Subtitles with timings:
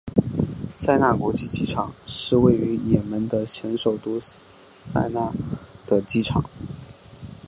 [0.67, 5.31] 萨那国际机场是位于也门的前首都萨那
[5.85, 6.43] 的机场。